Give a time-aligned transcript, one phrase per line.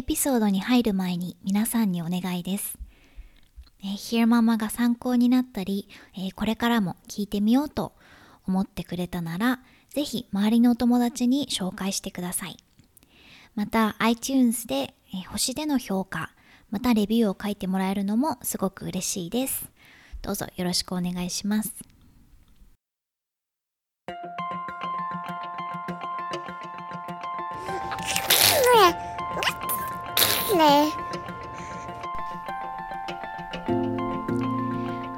[0.00, 2.78] エピソードに入る前に皆さんにお願いです。
[3.82, 7.92] えー、ヒ e ママが参考になったり、えー、これからも聞いてみようと
[8.46, 9.60] 思ってくれたなら、
[9.90, 12.56] ぜひ周りのお友達に紹介してください。
[13.54, 16.30] また iTunes で、えー、星での評価、
[16.70, 19.70] またレビューを書いてもらえるのもすごく嬉しいです。
[20.22, 21.74] どうぞよろしくお願いします。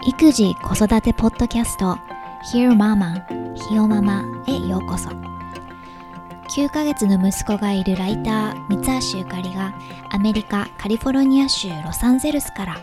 [0.06, 1.96] 育児子育てポッドキャスト
[2.52, 3.24] Hear Mama
[3.54, 5.08] ひよママへようこそ。
[6.54, 9.74] 9ヶ月の息子がいるライター三橋ゆかりが
[10.10, 12.76] アメリカカリフォルニア州ロサンゼルスから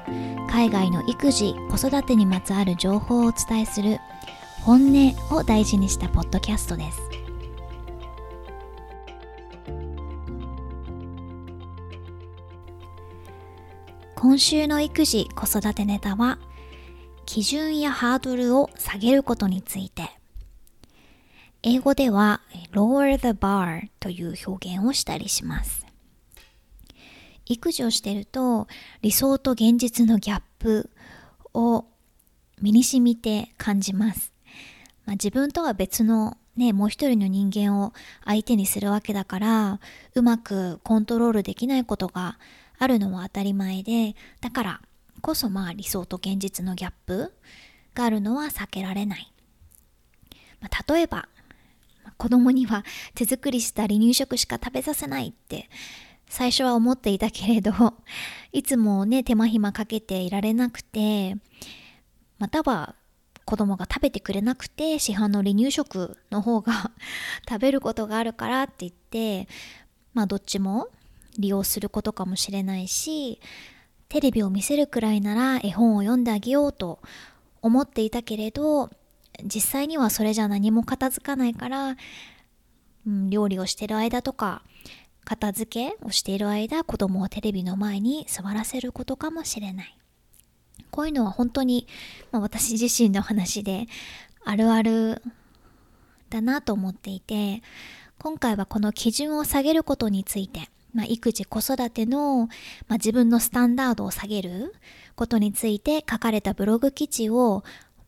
[0.50, 4.00] 海外の育児子育てにまつわる情報をお伝えする
[4.64, 7.09] 本音を大事にしたポッドキャストです。
[14.22, 16.40] 今週の育児子育てネタは
[17.26, 20.10] 基準やハードルを下げることについて。
[21.64, 22.42] 英語では
[22.74, 25.86] lower the bar という表現をしたりします。
[27.46, 28.68] 育児をしていると
[29.02, 30.90] 理想と現実のギャップ
[31.54, 31.86] を
[32.62, 34.34] 身に染みて感じます、
[35.06, 37.94] まあ、自分とは別のね、もう一人の人間を
[38.26, 39.80] 相手にするわけだから
[40.14, 42.38] うまくコントロールできないことが
[42.80, 44.82] あるのは当たり前でだから
[45.22, 47.34] こそまあ理想と現実のギャップ
[47.94, 49.32] があるのは避けられない、
[50.62, 51.28] まあ、例えば
[52.18, 52.84] 子供には
[53.16, 55.70] 手作りした離乳食しか食べさせないって
[56.28, 57.72] 最初は思っていたけれど
[58.52, 61.36] いつもね手間暇かけていられなくて
[62.38, 62.96] または
[63.46, 66.92] 子供が食べてくれなくて市販の離乳食の方が
[67.50, 69.48] 食べることがあるからって言って
[70.14, 70.88] まあどっちも
[71.38, 73.40] 利用することかもしれないし
[74.10, 77.00] テレビを見せるくらいなら絵本を読んであげようと
[77.62, 78.90] 思っていたけれど
[79.44, 81.96] 実際にはそれじゃ何も片付かないから、
[83.08, 84.64] うん、料理をしてる間とか
[85.24, 89.96] 片付けをしている間子供をテレビの前に座らせることかもしれない。
[90.92, 91.88] こういうのは本当に、
[92.32, 93.86] まあ、私自身の話で
[94.44, 95.22] あるある
[96.30, 97.62] だなと思っていて
[98.18, 104.74] 今回はこの基準を下げることについてまあ、育児子育ての、まあ、自分のスタンダードを下げる
[105.16, 107.64] ことについて書かれたブログ記事を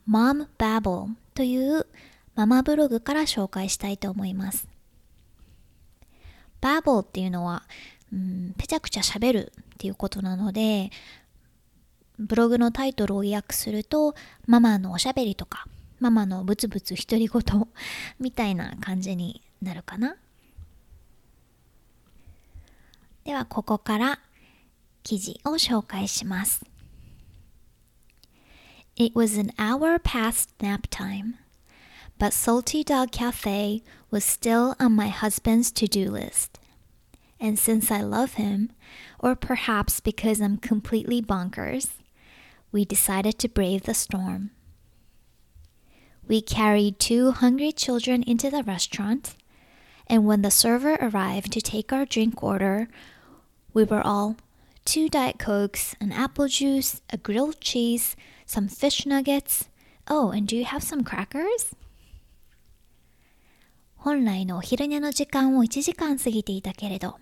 [0.10, 1.86] Mom Babble という
[2.36, 4.68] ママブログから紹介したいと思います。
[6.62, 7.64] Babble っていうのは、
[8.14, 10.92] うん、ぺちゃくちゃ喋るっていうことなので
[12.20, 14.14] ブログのタイトルを訳すると
[14.46, 15.66] ママのおしゃべりとか
[16.00, 17.68] ママのブツブツ独り言
[18.20, 20.16] みたいな感じになるかな。
[23.25, 24.19] ではここから
[25.03, 26.65] 記事を紹介します。
[28.97, 31.35] It was an hour past nap time,
[32.19, 36.59] but Salty Dog Cafe was still on my husband's to do list.
[37.39, 38.71] And since I love him,
[39.19, 41.91] or perhaps because I'm completely bonkers,
[42.73, 44.51] we decided to brave the storm.
[46.27, 49.37] We carried two hungry children into the restaurant,
[50.12, 52.90] and when the server arrived to take our drink order,
[53.74, 54.36] we were all
[54.84, 59.70] two Diet Cokes, an apple juice, a grilled cheese, some fish nuggets.
[60.10, 61.74] Oh, and do you have some crackers?
[63.96, 67.16] 本来のお昼寝の時間を1時間過ぎていたけれど、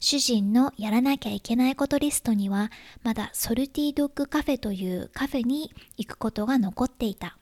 [0.00, 2.72] 主人のやらなきゃいけないことリストには、
[3.04, 7.38] まだソルティドッグカフェというカフェに行くことが残っていた。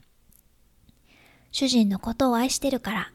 [1.51, 3.13] 主人のことを愛してるから、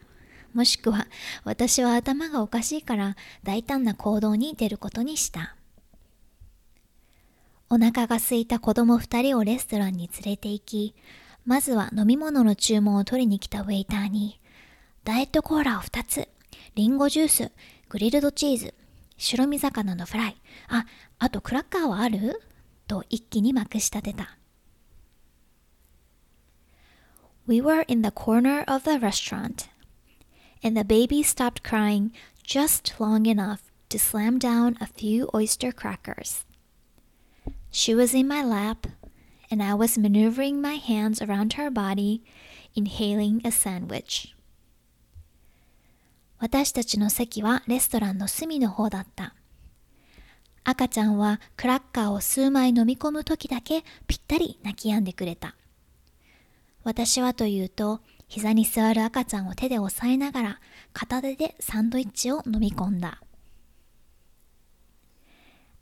[0.54, 1.08] もしくは
[1.44, 5.56] 私は頭がおかしいから大胆な行動に出ることにした。
[7.70, 10.96] お腹が空いた子供二人をレストランに連れて行き、
[11.46, 14.42] まずは飲み物の注文を取りに来たウェイターに、
[15.06, 16.28] ダイエットコーラを二つ、
[16.76, 17.52] リンゴジュース、
[17.88, 18.74] グリルドチーズ、
[19.18, 20.86] 白身魚のフライ、あ、
[21.18, 22.42] あとクラッカーはある？
[22.88, 24.38] と一気にまくし立てた。
[27.48, 29.70] We were in the corner of the restaurant
[30.63, 36.45] and the baby stopped crying just long enough to slam down a few oyster crackers.
[37.71, 38.87] She was in my lap,
[39.51, 42.23] and I was maneuvering my hands around her body,
[42.75, 44.33] inhaling a sandwich.
[46.39, 49.35] 私たちの席はレストランの隅の方だった。
[50.65, 55.55] 赤ちゃんはクラッカーを数枚飲み込む時だけぴったり泣き止んでくれた。
[56.83, 60.61] 私はというと、 膝に座る赤ちゃんを手で押さえながら
[60.93, 63.21] 片手でサンドイッチを飲み込んだ。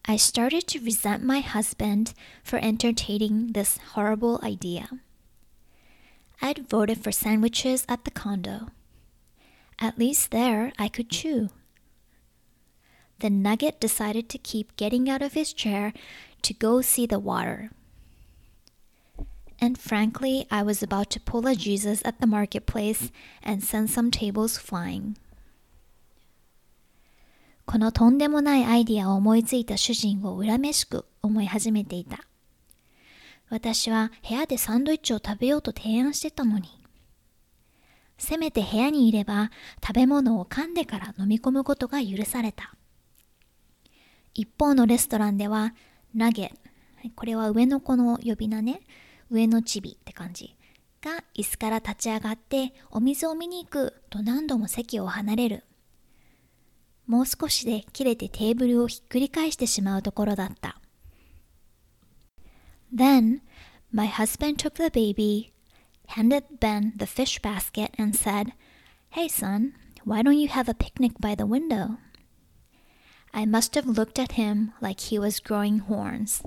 [0.06, 4.88] I started to resent my husband for entertaining this horrible idea.
[6.42, 8.68] I'd voted for sandwiches at the condo.
[9.78, 11.48] At least there I could chew.
[13.20, 15.94] The nugget decided to keep getting out of his chair
[16.42, 17.70] to go see the water.
[19.61, 23.11] And frankly, I was about to pull a Jesus at the marketplace
[23.43, 25.15] and send some tables flying.
[27.65, 32.25] このとんでもないアイディアを思いついた主人を恨めしく思い始めていた。
[33.49, 36.69] 私は部屋でサンドイッチを食べようと提案してたのに。
[38.17, 39.51] せめて部屋にいれば
[39.85, 42.73] 食べ物を噛んでから飲み込むことが許された。
[44.33, 45.73] 一方のレストランでは、
[46.13, 46.53] ナゲ、
[47.15, 48.81] これは上の子の呼び名ね、
[49.29, 50.55] 上のチビって感じ
[51.01, 55.63] が椅子から立ち上がってお水を見に行くと何度も席を離れる。
[57.07, 60.79] もう少しで切れてテーブルをひっくり返してしまうところだった。
[62.93, 63.41] Then,
[63.91, 65.51] my husband took the baby,
[66.07, 68.53] handed Ben the fish basket, and said,
[69.11, 69.73] Hey, son,
[70.05, 71.97] why don't you have a picnic by the window?
[73.31, 76.43] I must have looked at him like he was growing horns.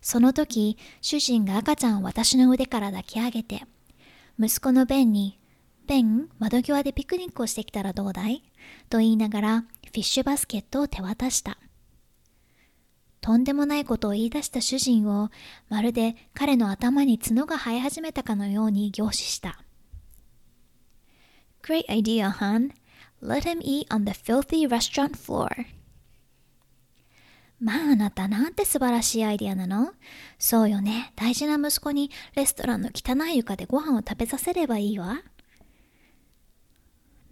[0.00, 3.62] その時、主人が赤ちゃんを私の腕から抱き上げて、
[4.38, 5.38] 息子のベンに、
[5.86, 8.42] ベン、窓際でピクニックをしてきたらどうだい？
[8.88, 11.58] と言いながら、フィッシュバスケットを手渡した。
[13.20, 15.30] とんでもないことを言い出した主人を、
[15.68, 19.60] まるで彼の頭に角が生え始めたかのように凝視した。
[21.62, 22.70] Great idea, hon.
[23.20, 25.66] Let him eat on the filthy restaurant floor.
[27.59, 29.93] まああなたなんて素晴らしいアイディアなの
[30.37, 31.13] そうよね。
[31.15, 35.21] 大事な息子にレストランの汚い床でご飯を食べさせればいいわ。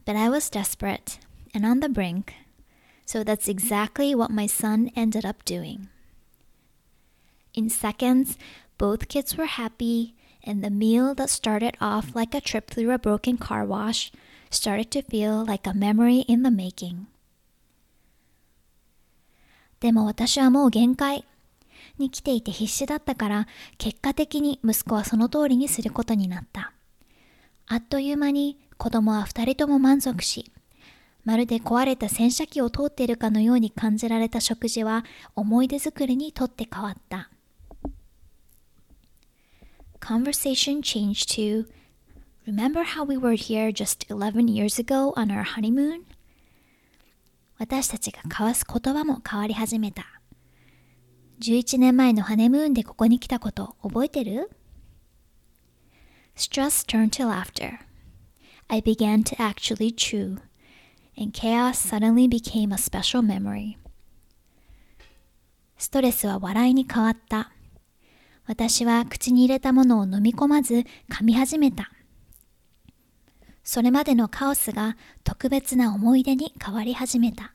[0.06, 1.20] But I was desperate
[1.54, 2.34] and on the brink,
[3.06, 5.90] so that's exactly what my son ended up doing.
[7.54, 8.38] In seconds,
[8.78, 12.98] both kids were happy, and the meal that started off like a trip through a
[12.98, 14.12] broken car wash
[14.50, 17.08] started to feel like a memory in the making.
[19.81, 21.25] でも私はもう限界
[21.99, 23.47] に来ていて必死だったから
[23.79, 26.73] 結果的に息子はその通りにすることになった。
[27.67, 30.53] あっという間に子供は二人とも満足し、
[31.25, 37.31] まるで壊れた洗車機を通っているかのように感じられた食事は思い出作りにとって変わった。
[40.01, 41.67] Conversation changed to
[42.47, 46.05] Remember how we were here just 11 years ago on our honeymoon?
[47.59, 50.05] 私たちが交わす言葉も変わり始めた。
[51.41, 54.51] 11年前のハネムーンでここに来たこと覚えてる
[56.35, 57.79] Stress turned to laughter.
[58.69, 60.39] I began to actually chew,
[61.17, 63.77] and chaos suddenly became a special memory.
[65.79, 67.53] ストレスは笑いに変わった。
[68.47, 71.91] 私は口に入れたものを飲み込まず噛み始めた。
[73.66, 77.54] それまでのカオスが特別な思い出に変わり始めた。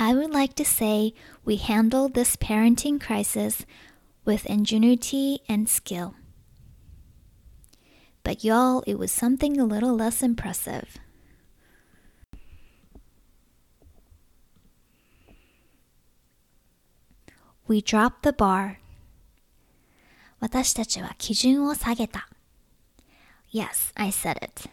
[0.00, 1.12] I would like to say
[1.44, 3.66] we handled this parenting crisis
[4.24, 6.14] with ingenuity and skill.
[8.22, 10.98] But y'all, it was something a little less impressive.
[17.66, 18.78] We dropped the bar.
[20.40, 22.28] 私たちは基準を下げた。
[23.52, 24.66] Yes, I said it.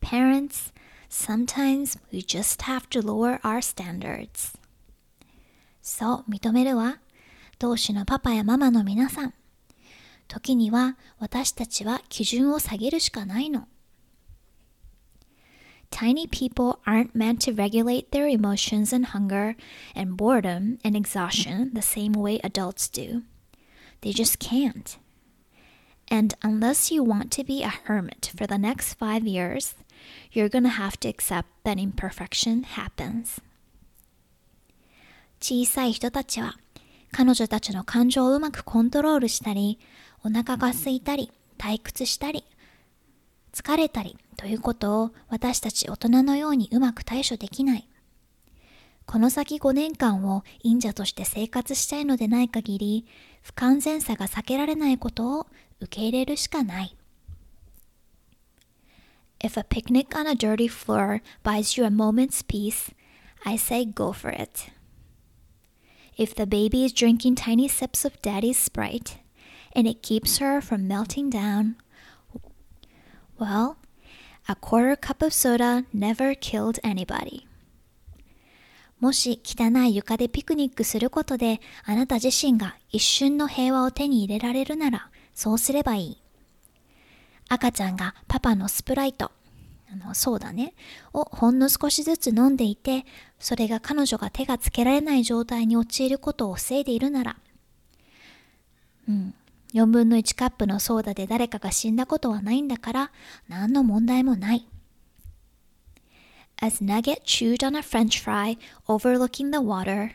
[0.00, 0.72] Parents,
[1.08, 4.56] sometimes we just have to lower our standards.
[5.82, 6.98] そう、認めるわ。
[7.58, 9.34] 同志のパパやママの皆さん。
[10.28, 13.68] 時には私たちは基準を下げるしかないの。
[15.90, 19.56] Tiny people aren't meant to regulate their emotions and hunger
[19.94, 23.22] and boredom and exhaustion the same way adults do.
[24.02, 24.98] They just can't.
[26.11, 29.75] And unless you want to be a hermit for the next five years,
[30.33, 33.41] you're going to have to accept that imperfection happens.
[35.39, 36.57] 小さい人たちは
[37.11, 39.79] 彼女たちの感情をうまくコントロールしたり、
[40.23, 42.43] お腹が空いたり、退屈したり、
[43.53, 47.87] 疲れたりということを私たち大人のようにうまく対処できない。
[49.05, 53.05] この先5年間を忍者として生活したいのでない限り、
[53.41, 55.47] 不完全さが避けられないことを
[55.79, 56.95] 受け入れるしかない。
[59.43, 62.93] If a picnic on a dirty floor buys you a moment's peace,
[63.43, 64.71] I say go for it.
[66.15, 69.17] If the baby is drinking tiny sips of daddy's Sprite
[69.75, 71.75] and it keeps her from melting down,
[73.39, 73.77] well,
[74.47, 77.47] a quarter cup of soda never killed anybody.
[79.01, 86.21] もし汚い床でピクニックすることであなた自身が一瞬の平和を手に入れられるならそうすればいい。
[87.49, 89.31] 赤ちゃんがパパのスプライト、
[89.91, 90.73] あの、そうだね、
[91.11, 93.05] をほんの少しずつ飲んでいて、
[93.39, 97.37] それが彼女が手がつけられない状態に陥ることを防いでいるなら、
[99.09, 99.33] うん、
[99.73, 103.11] 4分の1カップのソーダで誰かが死んだことはないんだから、
[103.49, 104.65] 何の問題もない。
[106.63, 108.55] As Nugget chewed on a french fry
[108.87, 110.11] overlooking the water,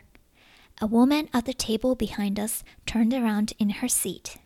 [0.79, 4.37] a woman at the table behind us turned around in her seat.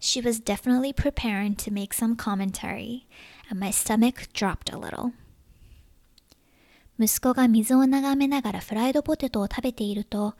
[0.00, 3.06] She was definitely preparing to make some commentary,
[3.48, 5.12] and my stomach dropped a little.
[6.98, 10.34] 息子が水を眺めながらフライドポテトを食べていると、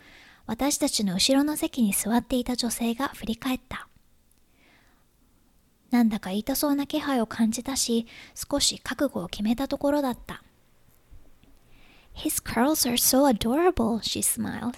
[0.47, 3.87] 私たちの後ろの席に座っていた女性が振り返った。
[5.93, 10.43] なんだか言いたそうな気配を感じたし、少し覚悟を決めたところだった。
[12.16, 14.78] His curls are so adorable, she smiled.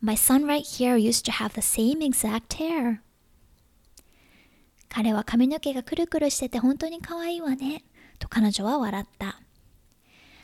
[0.00, 3.00] My son right here used to have the same exact hair.
[4.88, 7.82] 彼は髪の毛がくるくるしてて本当に可愛いわね。
[8.18, 9.40] と彼女は笑った。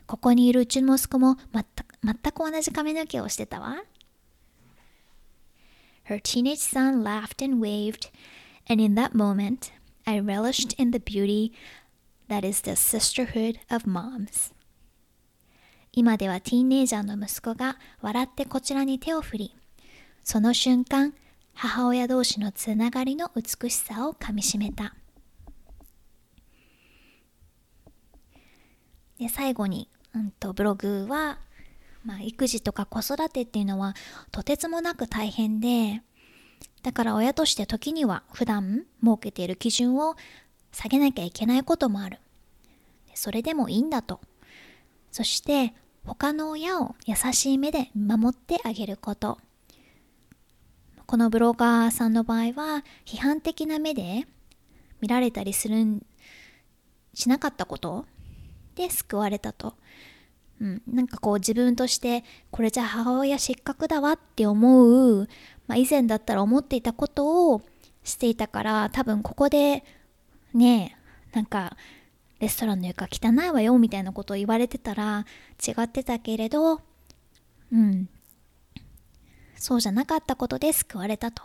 [0.06, 3.76] ここにいるうちの息子も全く全く同じ髪の毛をしてたわ。
[6.08, 8.10] Her teenage son laughed and waved,
[8.68, 9.70] and in that moment,
[10.04, 11.52] I relished in the beauty
[12.28, 14.52] that is the sisterhood of moms.
[15.97, 19.55] 今ではティーンエイジャーの息子が笑ってこちらに手を振り、
[20.25, 21.13] その瞬間、
[21.53, 24.93] 母親同士のつながりの美しさをかみしめた。
[29.17, 31.39] で最後に、うんと、ブログは、
[32.03, 33.95] まあ、育児とか子育てっていうのは
[34.33, 36.01] とてつもなく大変で、
[36.83, 40.17] だから親として時には普段設けている基準を
[40.73, 42.19] 下げなきゃいけないこともある。
[43.13, 44.19] それでもいいんだと。
[45.09, 45.73] そして
[46.05, 49.39] 他の親を優しい目で見守ってあげること。
[51.05, 54.25] このブロガーさんの場合は批判的な目で
[55.01, 56.01] 見られたりするん
[57.13, 58.05] しなかったこと
[58.75, 59.75] で救われたと。
[60.61, 65.27] うん、なんかこう自分としてこれじゃ母親失格だわって思う、
[65.67, 67.61] まあ、以前だったら思っていたことを
[68.03, 69.83] していたから多分ここで
[70.53, 70.97] ね
[71.33, 71.75] なんか
[72.39, 75.25] レストランの床汚いわよみたいなことを言われてたら
[75.65, 76.81] 違ってたけれど、
[77.71, 78.09] うん。
[79.55, 81.43] そうじゃなかったことで救われたと。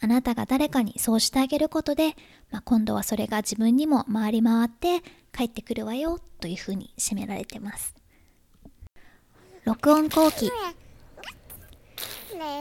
[0.00, 2.16] あなたが誰かにそうしてあげることで、
[2.50, 5.00] まあ、今度はそれが自分にも回り回って
[5.32, 7.94] 帰ってくるわよというふうに締められてます。
[9.64, 10.50] 録音後期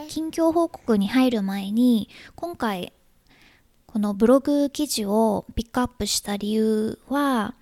[0.08, 2.94] 近況報告に入る前に今回
[3.92, 7.56] このブログ記事をピックアップした理由は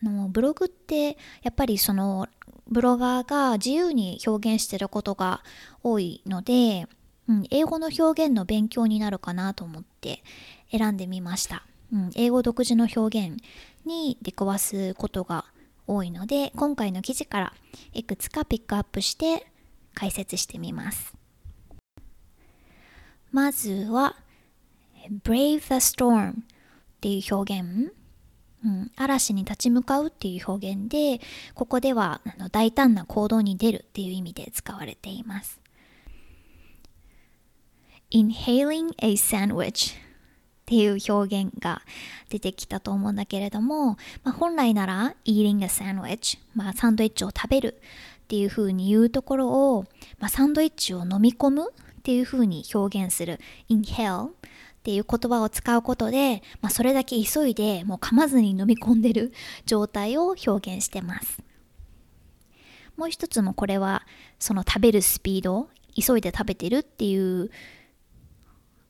[0.00, 2.28] のブログってやっぱりその
[2.68, 5.42] ブロガーが自由に表現してることが
[5.82, 6.86] 多いので、
[7.28, 10.22] うん、英語の表現の勉強になるかなと思って
[10.70, 13.42] 選んでみました、うん、英語独自の表現
[13.84, 15.46] に出くわすことが
[15.88, 17.52] 多いので今回の記事から
[17.92, 19.46] いくつかピックアップして
[19.94, 21.12] 解説してみます。
[23.32, 24.16] まずは
[25.24, 26.34] brave the storm っ
[27.00, 27.92] ていう表現、
[28.64, 31.20] うん、嵐に立ち向かうっていう表現で
[31.54, 35.60] ここではあの大胆な行動に出るっていう意味で使われています。
[38.12, 41.82] Inhaling a sandwich っていう表現が
[42.28, 47.80] 出てきたと思うんだけれども、まあ、本来なら eating a sandwich、まあ、サンドイッチを食べる
[48.24, 49.84] っていう風に言うところを、
[50.18, 53.40] まあ、サンドイッチを飲み込むっていう風に表現する。
[53.68, 54.30] Inhale
[54.82, 59.32] っていう言葉を使うことで、まあ、それだけ急いでもう噛まずに飲み込んでる
[59.64, 61.40] 状態を表現してます。
[62.96, 64.04] もう一つもこれは
[64.40, 67.50] その食べるスピード、急いで食べてるっていう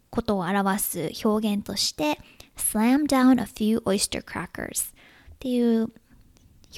[0.08, 2.18] ことを表す表現として
[2.56, 5.92] slam down a few oyster crackers っていう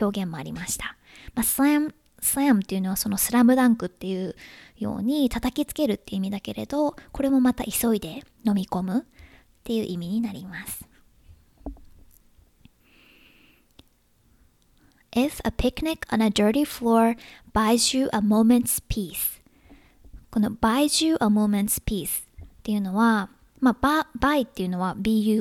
[0.00, 0.96] 表現もありました。
[1.36, 4.34] まあ、slam, slam っていうのはそのスラムダンクっていう
[4.78, 9.02] ように叩きつけるっていう意味だけれどこれもまた急いで飲み込むっ
[9.62, 10.84] ていう意味になります。
[15.12, 17.16] If a picnic on a dirty floor
[17.52, 19.40] buys you a moment's peace.
[20.30, 25.40] この buys you a moment's peace っていうのはまあ buy っていうのは bui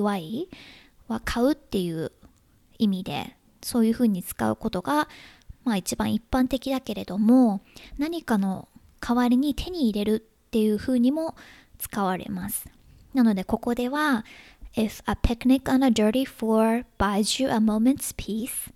[1.07, 2.11] は買うっていう
[2.77, 5.07] 意味でそういうふうに使うことが
[5.63, 7.61] まあ一番一般的だけれども
[7.97, 8.67] 何かの
[8.99, 11.35] 代わりに手に入れるっていう風にも
[11.77, 12.67] 使われます。
[13.13, 14.25] なのでここでは
[14.75, 18.73] If a picnic on a dirty floor buys you a moment's peace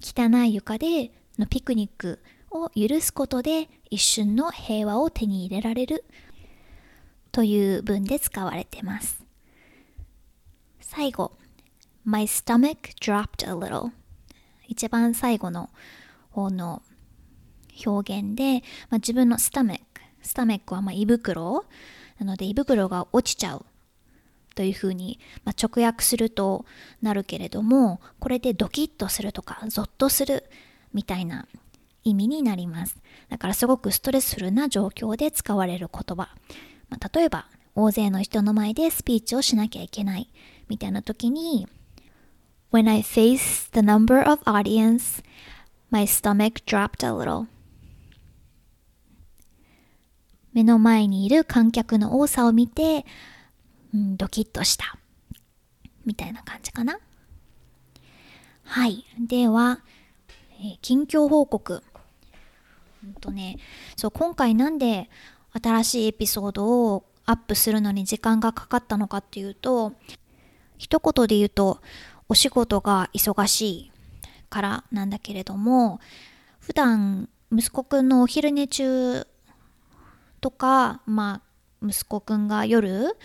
[0.00, 6.04] 汚い床でのピクニックを許すことで一瞬の平和を手に入れられる
[7.30, 9.24] という文で使われてます。
[10.80, 11.32] 最後、
[12.04, 13.90] My stomach dropped a little
[14.66, 15.70] 一番最後の
[16.36, 16.82] 方の
[17.86, 21.64] 表現で、まあ、自分のスタメック、スタメックはま胃袋。
[22.18, 23.66] なので胃袋が落ちちゃう
[24.54, 26.64] というふうに、まあ、直訳すると
[27.02, 30.44] なるけれどもこれでドキッとするとかゾッとする
[30.94, 31.46] みたいな
[32.04, 32.96] 意味になります。
[33.28, 36.30] だからすごくストレスフルな状況で使われる言葉、
[36.88, 40.30] まあ、例えば大勢の人の前でスピーチをしなきゃいけない
[40.68, 41.68] みたいな時に
[42.72, 45.22] When I face the number of audience,
[45.90, 47.46] my stomach dropped a little.
[50.52, 53.04] 目の前にいる観客の多さを見て、
[53.92, 54.98] うん、ドキッとした。
[56.06, 56.98] みたいな感じかな。
[58.64, 59.04] はい。
[59.20, 59.80] では、
[60.60, 61.82] えー、近況報告。
[63.04, 63.58] うんとね、
[63.96, 65.10] そう、今回なんで
[65.62, 69.92] 新しいエピソードをアップするのに時間がかかったのかっていうと、
[70.78, 71.80] 一言で言うと、
[72.28, 73.92] お仕事が忙しい
[74.48, 76.00] からなんだけれども、
[76.60, 79.26] 普段息子くんのお昼寝中
[80.40, 81.42] とか、ま
[81.82, 83.16] あ、息子くんが夜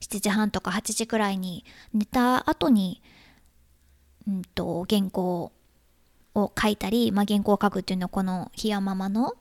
[0.00, 3.02] 7時半とか8時くらいに寝た後に、
[4.28, 5.52] うんと、原稿
[6.34, 9.34] を書いたり、まあ、原稿を書くっていうのはこのひやママの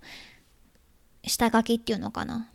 [1.24, 2.50] 下書きっていうのかな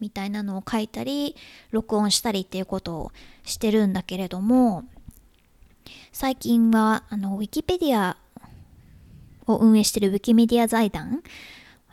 [0.00, 1.36] みたいなのを書いたり
[1.70, 3.12] 録音したりっていうことを
[3.44, 4.84] してるんだけれども
[6.12, 8.16] 最近はあのウィキペディア
[9.46, 11.22] を運営してるウィキメディア財団。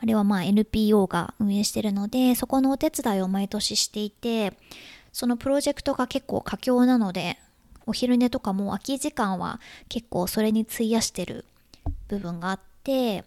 [0.04, 4.52] あれはまあ NPO が運営してるのでそこのお手伝いを毎年していて
[5.12, 7.38] そのプロジェクトが結構佳境なので
[7.86, 11.46] お昼寝とかも空き時間は結構それに費やしてる
[12.08, 13.24] 部分があって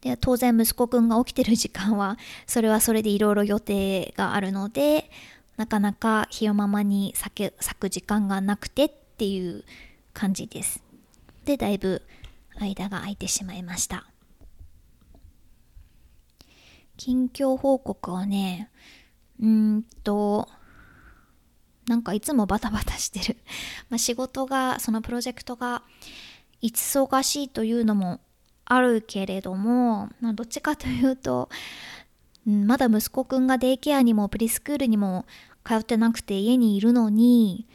[0.00, 5.10] で当然息子くんが起きてる時間はそれはそれでいろいろ予定があるので
[5.56, 8.90] なかなかひよままに咲く時間がなくてっ
[9.22, 9.62] ていう
[10.12, 10.82] 感じです。
[11.44, 12.02] でだいぶ
[12.58, 14.08] 間が空いてしまいました。
[16.96, 18.68] 近況報告はね
[19.40, 20.48] うんと
[21.86, 23.38] なんかいつもバタバタしてる
[23.90, 25.84] まあ仕事がそのプロジェクトが
[26.60, 28.18] 忙しいというのも
[28.64, 31.48] あるけれども、まあ、どっちかというと、
[32.44, 35.26] うん、まだ息子くんがデイケアにもプリスクールにも
[35.64, 37.68] 通ってなくて家にいるのに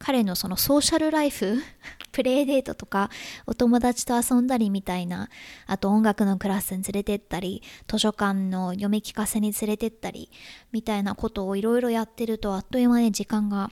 [0.00, 1.58] 彼のそのソーシャルライフ
[2.10, 3.08] プレイデートとか
[3.46, 5.28] お友達と遊んだりみたいな
[5.66, 10.30] あと音楽のクラスに連れてったり図書館の読み聞かせに連れてったり
[10.72, 13.70] みたいなことをいろいろやってるとあっという間に時間が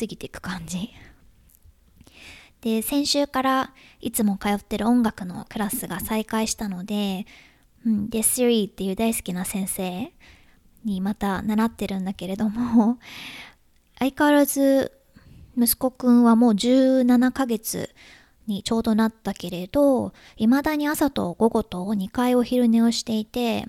[0.00, 0.90] 過ぎていく感じ。
[2.60, 7.26] で、先週からいつも通ってる音楽のクラスが再開したので、
[7.86, 10.12] うん、で、スリーっていう大好きな先生
[10.84, 12.98] にまた習ってるんだけれども、
[13.98, 14.97] 相変わらず
[15.58, 17.90] 息子くんはもう17ヶ月
[18.46, 23.66] にちょうどなったけれど、未だに朝と午後と2回お昼寝をしていて、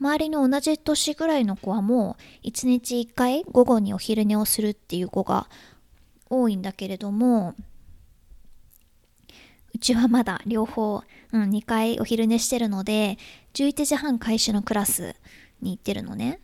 [0.00, 5.48] 周りの同じ年ぐらいの子はもう1日1回午後にお昼寝をするっていう子が
[6.28, 7.54] 多いんだけれども、
[9.74, 13.18] うちはまだ両方、うん、2回お昼寝してるので、
[13.54, 15.14] 11時半開始のクラス
[15.60, 16.40] に行ってるのね。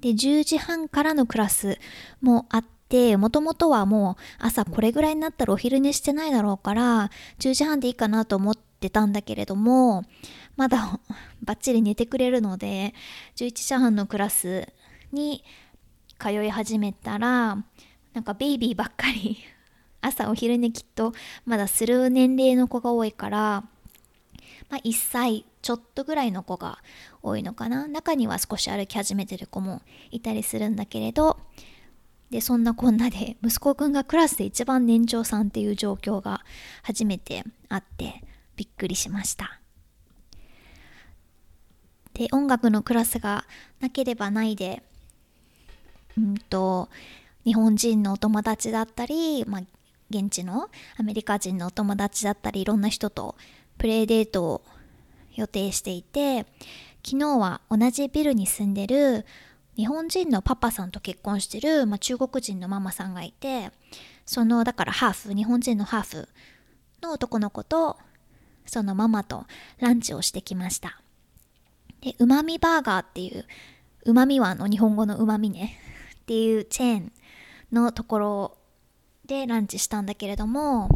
[0.00, 1.78] で、10時半からのクラス
[2.20, 10.04] もあって、もともとはもう朝これぐらいになったらお昼寝してないだろうから、10時半でいいかなと思ってたんだけれども、
[10.56, 11.00] まだ
[11.42, 12.94] バッチリ寝てくれるので、
[13.36, 14.68] 11時半のクラス
[15.12, 15.44] に
[16.18, 17.64] 通い始めたら、
[18.12, 19.38] なんかベイビーばっかり
[20.00, 21.12] 朝お昼寝きっと
[21.44, 23.64] まだする年齢の子が多いから、
[24.70, 26.78] まあ、1歳ちょっとぐらいの子が
[27.22, 27.86] 多いのかな。
[27.86, 31.38] 中には少し歩き始めてる子もいたりするんだけれど
[32.30, 36.42] でそんなこんなで息子くんがクラスで一番年長さんっていう状況が
[36.82, 38.22] 初めてあって
[38.56, 39.60] びっくりしました。
[42.14, 43.44] で音楽のクラスが
[43.80, 44.82] なければないで
[46.18, 46.88] うんと
[47.44, 49.62] 日本人のお友達だったり、まあ、
[50.10, 53.36] 現地のアメリカ人のお友達だったりいろんな人と
[53.78, 54.62] プレイデートを
[55.36, 56.44] 予定していて
[57.06, 59.24] 昨日は同じビルに住んでる
[59.78, 63.70] 日本人のパパさんと結婚してる、まあ、中国人のママさんがいて
[64.26, 66.28] そのだからハーフ日本人のハーフ
[67.00, 67.96] の男の子と
[68.66, 69.46] そのママと
[69.78, 71.00] ランチをしてきました。
[72.00, 73.46] でうまみバーガーっていう
[74.04, 75.78] うまみはあの日本語のうまみね
[76.22, 77.12] っていうチェーン
[77.72, 78.58] のところ
[79.26, 80.88] でランチしたんだけれども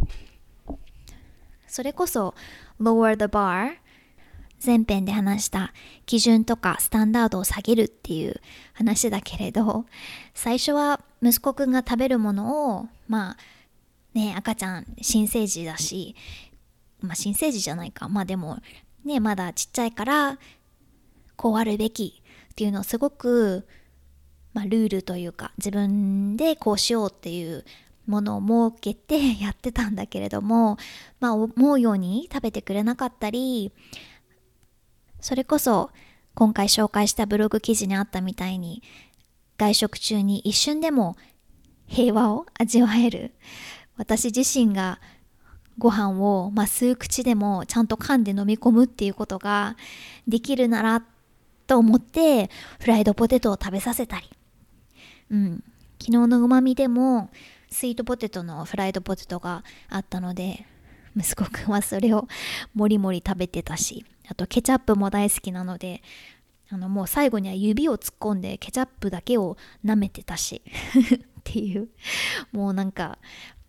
[1.68, 2.34] それこそ
[2.80, 3.76] lower the bar
[4.64, 5.72] 前編で話した
[6.06, 8.40] 基準とかスタンダードを下げるっていう
[8.74, 9.86] 話だけれど
[10.34, 13.36] 最初は息子くんが食べるものをまあ
[14.14, 16.14] ね赤ちゃん新生児だし
[17.00, 18.08] まあ新生児じゃないか。
[18.08, 18.58] まあでも
[19.04, 20.38] ねまだちっちゃいから
[21.36, 22.22] こうあるべき
[22.52, 23.66] っていうのをすごく、
[24.52, 27.64] まあ、ルールというか自分でこうしようっていう
[28.06, 30.76] ものを設けてやってたんだけれども、
[31.18, 33.72] まあ、思うように食べてくれなかったり
[35.22, 35.90] それこそ
[36.34, 38.82] 今回紹介したブログ記事にあったみたいに
[39.56, 41.16] 外食中に一瞬でも
[41.86, 43.32] 平和を味わえる。
[43.96, 44.98] 私自身が
[45.78, 49.76] ご飯を、まあ、数口でもちゃんと噛んで飲み込むっていうことが
[50.26, 51.04] できるなら
[51.66, 54.28] と思ってフライドポテトを食べさせたり、
[55.30, 55.64] うん、
[56.00, 57.30] 昨日のうまみでも
[57.70, 60.66] スイートポテトのフライドポテトがあったので
[61.16, 62.26] 息子くんはそれを
[62.74, 64.04] もりもり食べてたし。
[64.32, 66.02] あとケチャップも大好きなので
[66.70, 71.90] あのもう最後には指を突っ込んでケチャップだけを舐めてたし っていう。
[72.50, 73.18] もうなんか、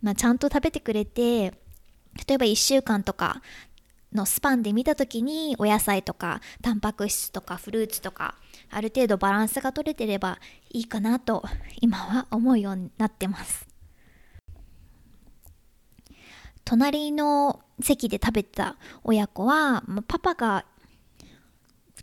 [0.01, 1.51] まあ、ちゃんと食べてくれて
[2.27, 3.41] 例えば1週間とか
[4.13, 8.35] のスパンで見た時にお野菜とかタンパク質とかフルーツとか
[8.69, 11.43] ある程度バランスが取れてればいいかなと
[11.81, 13.67] 今は思うようになってます。
[16.63, 20.65] 隣の席で食べた親子はパパが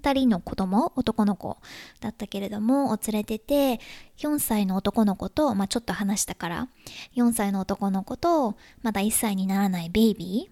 [0.00, 1.58] 2人の子供男の子
[2.00, 3.80] だったけれどもを連れてて
[4.18, 6.68] 4歳の男の子と、まあ、ちょっと話したから
[7.16, 10.50] 4歳の男の子とまだ1歳にならないベイビ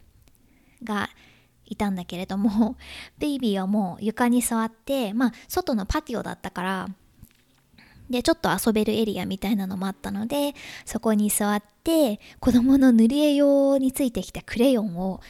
[0.82, 1.08] ーが
[1.64, 2.76] いたんだけれども
[3.18, 6.88] ベイビーはもう床に座ってまあ外のパティオだったから
[8.10, 15.20] でちょっと遊べるエリアみたいなのもあったのでそこに座って子供の塗り絵用についてきたクレヨンを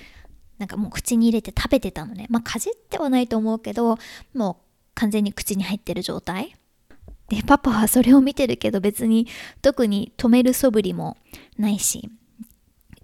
[0.59, 3.99] なんかもう口に入れて食べてたのねまあかじってはないと思うけど
[4.35, 4.65] もう
[4.95, 6.57] 完全に口に入ってる状態
[7.29, 9.27] でパパはそれを見てるけど別に
[9.61, 11.17] 特に止める素振りも
[11.59, 12.11] ないし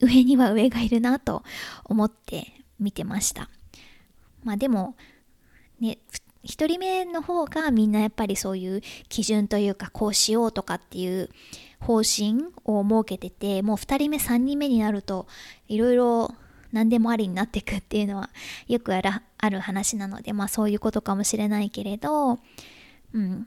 [0.01, 1.43] 上には上がいるなと
[1.85, 3.49] 思って見てました。
[4.43, 4.97] まあでも、
[5.81, 5.99] ね、
[6.45, 11.31] 1人目の方がみんなやっぱりそういう基準というかこうしようとかっていう
[11.81, 15.27] 方針を設けててもう2人目3人目になると
[15.69, 16.35] いろいろ
[16.73, 18.31] 何でもありになっていくっていうのは
[18.69, 19.01] よくあ
[19.51, 22.41] る話なのでまあそういうことかもしれないけれど、
[23.13, 23.47] うん、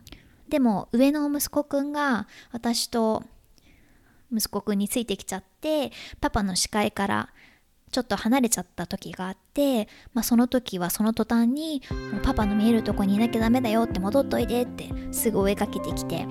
[0.50, 3.24] でも上の息子くんが私と
[4.32, 7.30] 息子くんについてきちゃってパパの視界から
[7.92, 11.82] ちょっと離れちゃった時があって、まあ、その時はその途端に
[12.24, 16.28] 「パパの見えるとこにいなきゃダメだよ」って戻っといでってすぐ追いかけてきて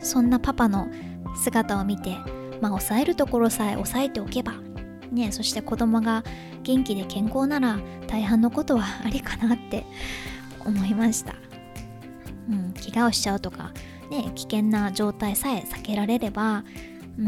[0.00, 0.88] そんなパパの
[1.36, 2.16] 姿を見て
[2.60, 4.54] まあ抑えるところさえ抑えておけば
[5.10, 6.22] ねそして子供が
[6.62, 9.84] 元気で健康なら大半のことはありかなって
[10.64, 11.34] 思いました、
[12.48, 13.72] うん、怪我をしちゃうとか
[14.10, 16.64] ね危険な状態さえ避けられれば
[17.18, 17.26] うん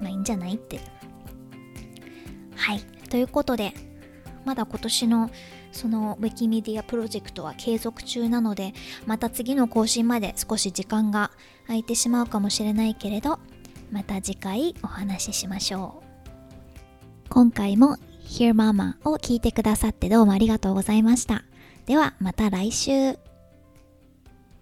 [0.00, 1.01] まあいいんじゃないって。
[2.62, 2.80] はい。
[3.10, 3.74] ということで
[4.44, 5.30] まだ今年の
[5.72, 8.72] そのウィキメディアプロジェクトは継続中なので
[9.06, 11.30] また次の更新まで少し時間が
[11.66, 13.38] 空いてしまうかもしれないけれど
[13.90, 16.12] また次回お話ししましょう。
[17.28, 21.44] 今回も Hear Mama を聞いてくださってどうもありがとうございました。
[21.86, 23.31] ではまた来週。